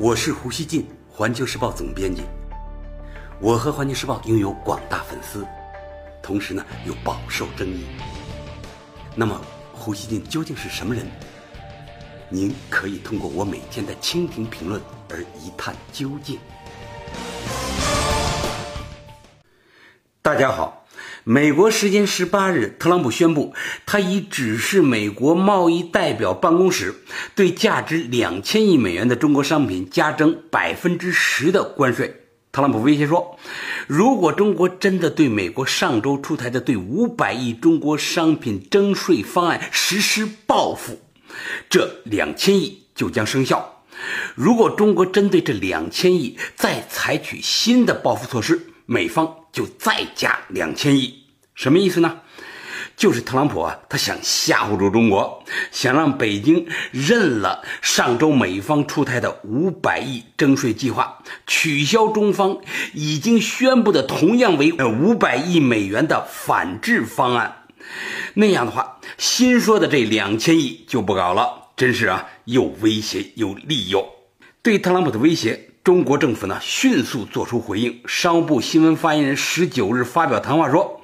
[0.00, 2.22] 我是胡锡进，环球时报总编辑。
[3.40, 5.44] 我和环球时报拥有广大粉丝，
[6.22, 7.84] 同时呢又饱受争议。
[9.16, 9.40] 那么，
[9.72, 11.04] 胡锡进究竟是什么人？
[12.28, 14.80] 您可以通过我每天的蜻蜓评论
[15.10, 16.38] 而一探究竟。
[20.22, 20.77] 大家好，
[21.30, 23.52] 美国时间十八日，特朗普宣布，
[23.84, 26.94] 他已指示美国贸易代表办公室
[27.34, 32.22] 对价值两千亿美元的中国商品加征百分之十的关税。
[32.50, 33.38] 特朗普威胁说，
[33.86, 40.98] 如果中国真的对美国上周出台的对五百亿中国商品征税方案实施报复，
[41.68, 43.84] 这两千亿就将生效。
[44.34, 49.34] 如果中国针对这两千亿再采取新的报复措施，美方。
[49.50, 51.24] 就再加两千亿，
[51.58, 52.20] 什么意思呢？
[52.96, 62.58] 就是特朗普啊，他想吓唬住中国，想让北京认了上周美方出台的五百亿征税计划，取消中方
[62.94, 67.64] 已经宣布的同样为呃五百亿美元的反制方案。
[68.34, 71.70] 那样的话，新说的这两千亿就不搞了。
[71.76, 74.08] 真是啊，又威胁又利诱。
[74.62, 75.70] 对特朗普的威胁。
[75.88, 81.00] 中国政府呢迅速作出回应，商务部新闻发言人十九日发表谈话说，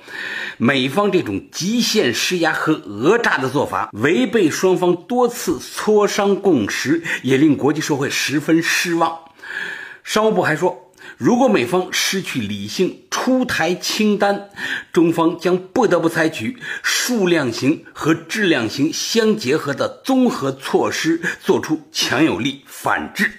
[0.59, 9.21] 美方这种极限施压和讹诈的做法，违背双方多次磋商共识，也令国际社会十分失望。
[10.03, 14.51] 商务部还说，如果美方失去理性出台清单，
[14.93, 23.31] 中方将不得不采取数量型和质量型相结合的综合措施，做出强有力反制。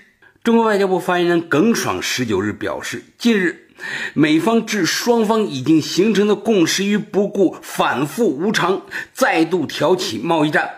[0.46, 3.68] 中国外交部发言人耿爽十九日表示，近日
[4.14, 10.70] 美方置双方已经形成的共识于不顾，反复无常，再度挑起贸易战，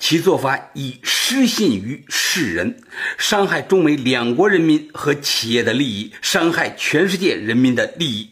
[0.00, 2.82] 其做法已失信于世人，
[3.16, 8.28] 伤害中美两国人民和企业的利益，伤害全世界人民的利益。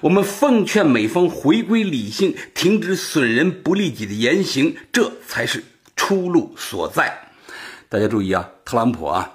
[0.00, 5.62] 我们奉劝美方回归理性，停止损人不利己的言行，这才是
[5.94, 7.28] 出路所在。
[7.90, 9.30] 大家注意啊，特朗普啊。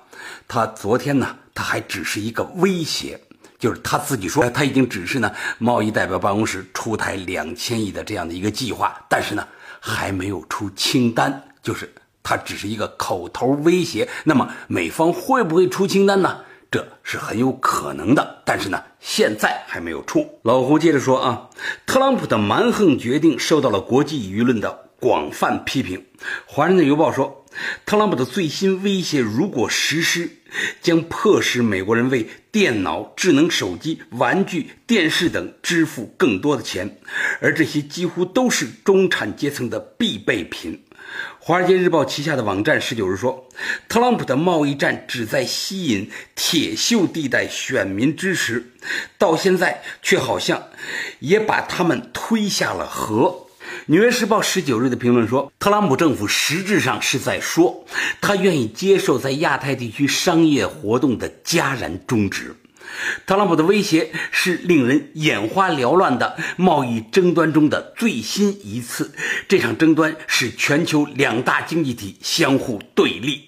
[0.47, 3.19] 他昨天呢，他还只是一个威胁，
[3.57, 9.47] 就是他自己说他已经指示呢贸易代表办公室出台两千亿的这样的一个计划，但是呢
[9.79, 11.93] 还没有出清单，就是
[12.23, 14.07] 他只是一个口头威胁。
[14.23, 16.41] 那么美方会不会出清单呢？
[16.71, 20.39] 这是很有可能的，但是呢现在还没有出。
[20.43, 21.49] 老胡接着说啊，
[21.87, 26.05] 特朗普的蛮横决定受到了国际舆论的广泛批评。
[26.45, 27.35] 华盛顿邮报说。
[27.83, 30.29] 特朗普的最新威胁如果实施，
[30.83, 36.99] 将迫使美国人为电脑、智能手机、玩具、电视等支付更多的钱，
[37.41, 40.85] 而这些几乎都是中产阶层的必备品。
[41.39, 43.49] 《华尔街日报》旗下的网站十九日说，
[43.89, 48.71] 特朗普的贸易战旨在吸引铁锈地带选民支持，
[49.17, 50.63] 到现在却好像
[51.19, 53.47] 也把他们推下了河。
[53.91, 57.87] 《纽约时报》十九日的评论说，特朗普政府实质上是在说，
[58.21, 62.55] 他愿意接受在亚太地区商业活动的戛然终止。
[63.25, 69.11] 特朗普的威胁是令人眼花缭乱的贸易争端中的最新一次。
[69.47, 73.37] 这场争端是全球两大经济体相互对立。《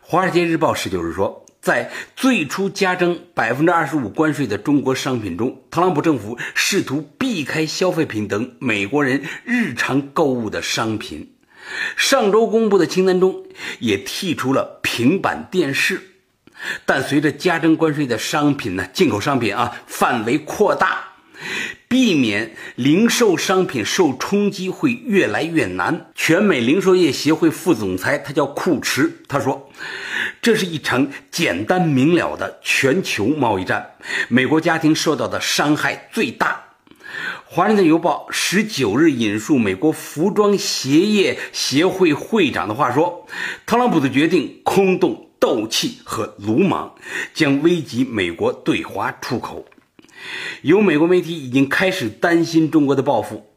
[0.00, 1.41] 华尔街日报》十九日说。
[1.62, 11.34] 在最初加征百分之二十五关税的中国商品中，特朗普政府试图避开消费品等美国人日常购物的商品。
[11.96, 13.44] 上周公布的清单中
[13.78, 16.02] 也剔除了平板电视。
[16.84, 21.12] 但随着加征关税的商品呢，进口商品啊范围扩大，
[21.86, 26.10] 避免零售商品受冲击会越来越难。
[26.16, 29.68] 全美零售业协会副总裁他叫库驰，他说。
[30.42, 33.92] 这是一场简单明了的全球贸易战，
[34.28, 36.64] 美国家庭受到的伤害最大。
[37.44, 43.24] 《华盛顿邮报》十九日引述美国服装鞋业协会会长的话说
[43.66, 46.92] ：“特朗普的决定空洞、斗气和鲁莽，
[47.32, 49.64] 将危及美国对华出口。”
[50.62, 53.51] 有美国媒体已经开始担心中国的报复。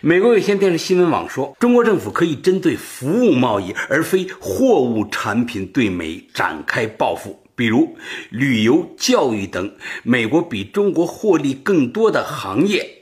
[0.00, 7.96] 美国有线电视新闻网说，中国政府可以针对服务贸易，而非货物产品对美展开报复，比如
[8.30, 12.94] 旅游、教育等美国比中国获利更多的行业。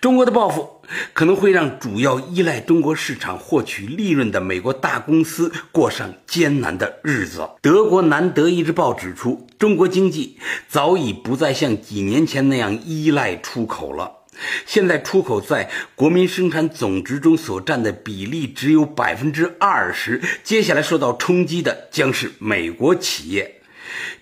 [0.00, 0.82] 中国的报复
[1.14, 7.48] 可能会让主要依赖中国市场获取利润的美国大公司过上艰难的日子。
[7.60, 10.36] 德国南德意志报指出，中国经济
[10.68, 14.23] 早已不再像几年前那样依赖出口了。
[14.66, 20.20] 现在出口在国民生产总值中所占的比例只有百分之二十。
[20.42, 23.60] 接下来受到冲击的将是美国企业。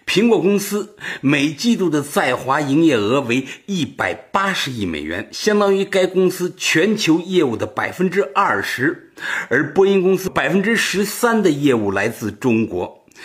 [0.07, 9.13] 苹果公司每季度的在华营业额为一百八十亿美元，相当于该公司全球业务的百分之二十。
[9.49, 13.05] 而波音公司百分之十三的业务来自中国。《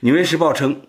[0.00, 0.82] 纽约时报》称。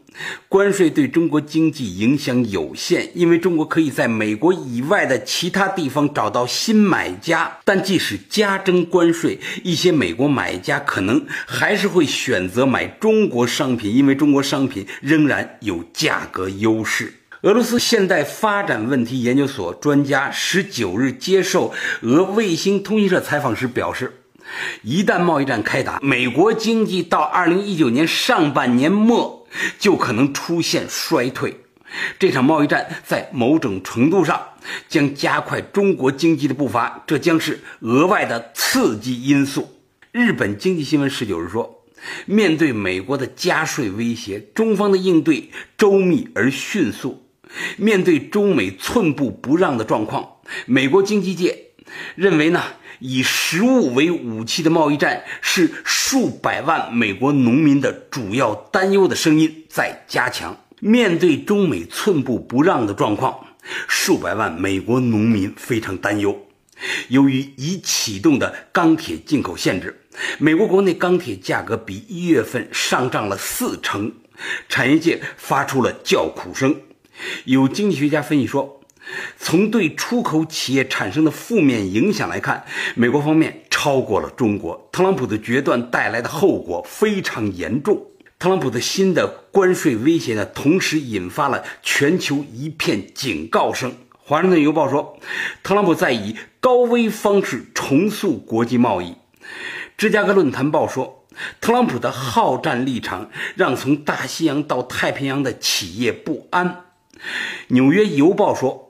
[0.48, 7.58] 关税对中国经济影响有限，因为中国可以在美国以外的其他地方找到新买家。
[7.64, 17.14] 但即使加征关税，一些美国买家可能还是会选择买中国商品，因为中国商品仍然有价格优势。
[17.42, 24.12] 俄罗斯现代发展问题研究所专家十九日接受俄卫星通讯社采访时表示，
[24.84, 29.39] 一旦贸易战开打，美国经济到二零一九年上半年末。
[29.78, 31.62] 就可能出现衰退。
[32.20, 34.40] 这场贸易战在某种程度上
[34.88, 39.80] 将加快中国经济的步伐，这将是额外的刺激因素。
[40.12, 41.84] 日本经济新闻十九日说，
[42.26, 47.26] 面对美国的加税威胁，中方的应对周密而迅速。
[47.78, 50.34] 面对中美寸步不让的状况，
[50.68, 51.69] 美国经济界
[52.16, 52.62] 认为呢？
[53.02, 60.58] 以食物为武器的贸易战是数百万美国农民的主要担忧的声音在加强。
[60.82, 63.48] 面对中美寸步不让的状况，
[63.88, 66.46] 数百万美国农民非常担忧。
[67.08, 70.02] 由于已启动的钢铁进口限制，
[70.38, 74.12] 美国国内钢铁价格比一月份上涨了四成，
[74.68, 76.76] 产业界发出了叫苦声。
[77.46, 78.79] 有经济学家分析说。
[79.38, 82.64] 从对出口企业产生的负面影响来看，
[82.96, 84.88] 美国方面超过了中国。
[84.92, 88.06] 特朗普的决断带来的后果非常严重。
[88.38, 93.92] 特朗普的新的关税威胁呢，同时引发了全球一片警告声。
[94.18, 95.20] 《华盛顿邮报》说，
[95.64, 99.12] 特朗普在以高危方式重塑国际贸易。
[99.98, 101.26] 《芝加哥论坛报》说，
[101.60, 106.68] 特朗普的好战立场让从大西洋到太平洋的企业不安。
[107.70, 108.89] 《纽约邮报》说。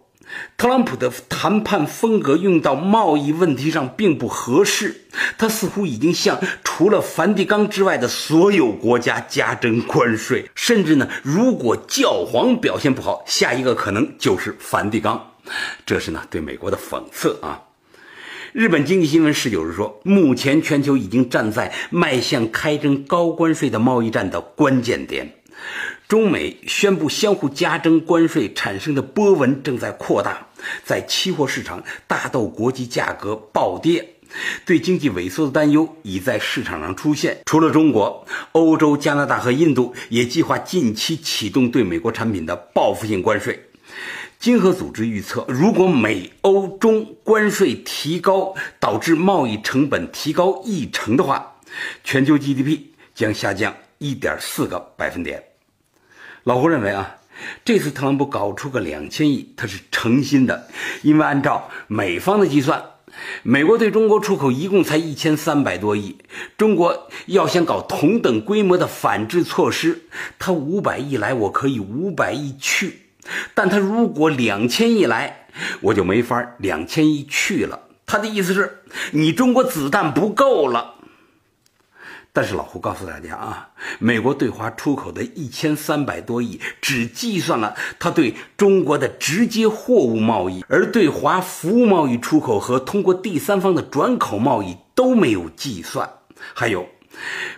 [0.57, 5.01] 特朗普的谈判风格用到贸易问题上并不合适，
[5.37, 15.33] 他似乎已经向除了梵蒂冈之外的所有国家加征关税，甚至呢，如果教皇表现不好，下一个可能就是梵蒂冈，
[15.85, 17.63] 这是呢对美国的讽刺啊。
[18.51, 25.33] 日本经济新闻十九日说，目前全球已经站在迈向开征高关税的贸易战的关键点。
[26.09, 30.47] 中美宣布相互加征关税产生的波纹正在扩大，
[30.83, 34.15] 在期货市场，大豆国际价格暴跌，
[34.65, 37.37] 对经济萎缩的担忧已在市场上出现。
[37.45, 43.67] 除了中国，欧洲、加拿大和印度也计划近期启动对美国产品的报复性关税。
[44.39, 51.57] 经合组织预测，如果美欧中关税提高导致贸易成本提高一成的话，
[52.03, 52.79] 全球 GDP
[53.13, 55.48] 将下降一点四个百分点。
[56.43, 57.17] 老胡认为啊，
[57.65, 60.67] 这次特朗普搞出个两千亿，他是诚心的，
[61.01, 62.81] 因为按照美方的计算，
[63.43, 66.17] 美国对中国出口一共才一千三百多亿，
[66.57, 70.03] 中国要想搞同等规模的反制措施，
[70.39, 73.01] 他五百亿来我可以五百亿去，
[73.53, 75.47] 但他如果两千亿来，
[75.81, 77.79] 我就没法两千亿去了。
[78.05, 78.79] 他的意思是，
[79.11, 80.95] 你中国子弹不够了。
[82.39, 83.67] 但是老胡告诉大家啊，
[83.99, 96.09] 美国对华出口的一千三百多亿，只计算了他对中国的直接货物贸易，而对华服务贸易出口和通过第三方的转口贸易都没有计算。
[96.53, 96.87] 还有，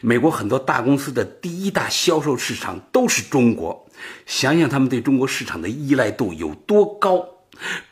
[0.02, 3.88] 美国很多大公司的第一大销售市场都是中国，
[4.26, 7.24] 想想他们对中国市场的依赖度有多高，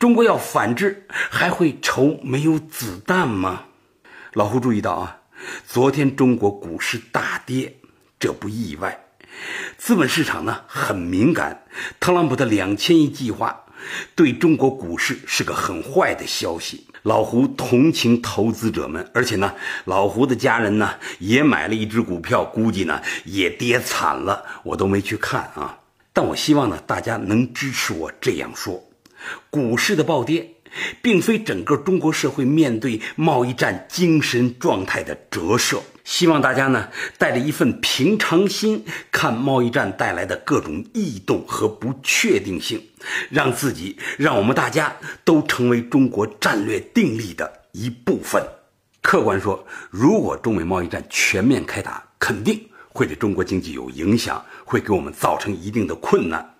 [0.00, 3.66] 中国要反制还会愁没有子弹吗？
[4.32, 5.19] 老胡注意到啊。
[5.66, 7.76] 昨天中国股市大跌，
[8.18, 9.06] 这不意外。
[9.78, 11.64] 资本市场呢很敏感，
[11.98, 13.64] 特朗普的两千亿计划
[14.14, 16.86] 对中国股市是个很坏的消息。
[17.02, 19.54] 老胡同情投资者们，而且呢，
[19.86, 25.78] 老胡的家人呢也买了一只股票，估计呢也跌惨了，我都没去看啊。
[26.12, 28.84] 但我希望呢大家能支持我这样说：
[29.48, 30.56] 股市的暴跌。
[31.02, 35.82] 并非整个中国社会面对贸易战精神状态的折射。
[36.02, 42.82] 希望大家呢带着一份平常心看贸易战带来的各种异动和不确定性，
[43.28, 48.42] 让自己让我们大家都成为中国战略定力的一部分。
[49.02, 56.56] 客观说，如果中美贸易战全面开打，肯定会对中国经济有影响，会给我们造成一定的困难。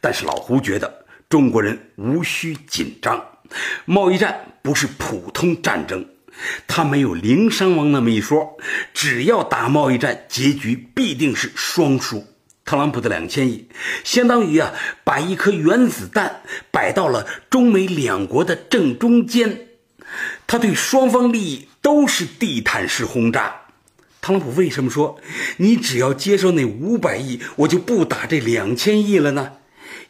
[0.00, 3.20] 但是老胡觉得，中国人无需紧张。
[3.84, 6.06] 贸易战不是普通战争，
[6.66, 8.56] 它没有零伤亡那么一说。
[8.92, 12.26] 只要打贸易战，结局必定是双输。
[12.64, 13.68] 特朗普的两千亿，
[14.04, 19.66] 相当于啊把一颗原子弹摆到了中美两国的正中间，
[20.46, 23.62] 他对双方利益都是地毯式轰炸。
[24.20, 25.18] 特朗普为什么说
[25.56, 29.54] 你只要接受那五百亿，我就不打这两千亿了呢？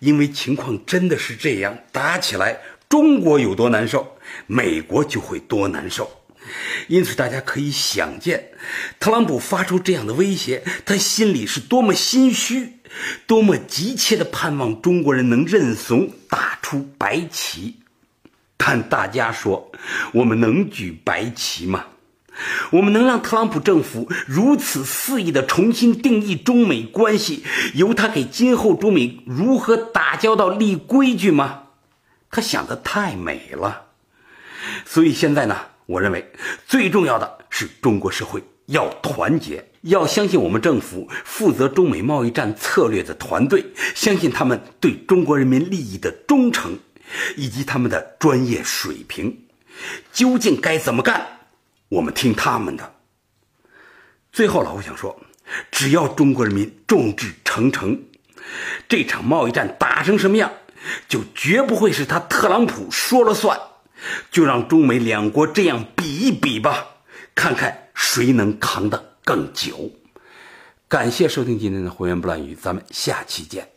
[0.01, 2.59] 因为情况真的是这样，打起来
[2.93, 4.07] 中国有多难受，
[4.47, 6.11] 美国就会多难受。
[6.89, 8.51] 因此，大家可以想见，
[9.01, 12.81] 特朗普发出这样的威胁，他心里是多么心虚，
[13.27, 17.77] 多么急切的盼望中国人能认怂，打出白旗。
[18.59, 19.73] 但大家说，
[20.13, 21.87] 我们能举白旗吗？
[22.73, 31.62] 我们能让特朗普政府如此肆意的重新定义中美关系，由他给今后中美如何打交道立规矩吗？
[32.33, 33.91] 他想的太美了。
[34.85, 36.33] 所以现在呢，我认为
[36.67, 46.79] 最重要的是中国社会要团结，要相信我们政府负责中美贸易战策略的团队，相信他们对中国人民利益的忠诚，
[47.37, 49.47] 以及他们的专业水平。
[50.13, 51.27] 究竟该怎么干？
[51.89, 52.95] 我们听他们的。
[54.33, 55.21] 最后，老胡想说，
[55.71, 58.01] 只要中国人民众志成城，
[58.89, 60.51] 这场贸易战打成什么样，
[61.09, 63.61] 就绝不会是他特朗普说了算。
[64.33, 66.87] 就让中美两国这样比一比吧，
[67.37, 69.93] 看看谁能扛得更久。
[70.89, 73.69] 感谢收听今天的《胡言不乱语》，咱们下期见。